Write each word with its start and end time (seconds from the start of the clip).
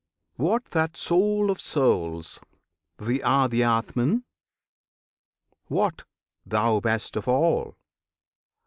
What 0.35 0.65
that 0.71 0.97
Soul 0.97 1.51
of 1.51 1.61
Souls, 1.61 2.39
The 2.97 3.19
ADHYATMAN? 3.21 4.23
What, 5.67 6.05
Thou 6.43 6.79
Best 6.79 7.15
of 7.15 7.27
All! 7.27 7.75